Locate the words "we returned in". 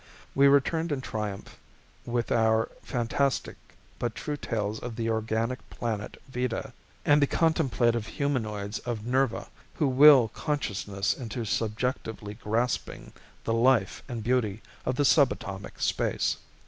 0.33-1.01